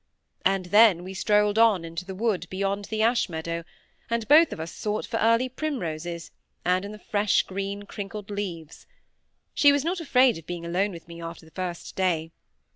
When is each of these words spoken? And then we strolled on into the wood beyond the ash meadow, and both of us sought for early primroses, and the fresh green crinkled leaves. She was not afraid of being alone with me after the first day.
And 0.43 0.65
then 0.65 1.03
we 1.03 1.13
strolled 1.13 1.59
on 1.59 1.85
into 1.85 2.05
the 2.05 2.15
wood 2.15 2.47
beyond 2.49 2.85
the 2.85 3.03
ash 3.03 3.29
meadow, 3.29 3.63
and 4.09 4.27
both 4.27 4.51
of 4.51 4.59
us 4.59 4.71
sought 4.71 5.05
for 5.05 5.17
early 5.17 5.47
primroses, 5.47 6.31
and 6.65 6.91
the 6.91 6.97
fresh 6.97 7.43
green 7.43 7.83
crinkled 7.83 8.31
leaves. 8.31 8.87
She 9.53 9.71
was 9.71 9.85
not 9.85 9.99
afraid 9.99 10.39
of 10.39 10.47
being 10.47 10.65
alone 10.65 10.89
with 10.91 11.07
me 11.07 11.21
after 11.21 11.45
the 11.45 11.51
first 11.51 11.95
day. 11.95 12.31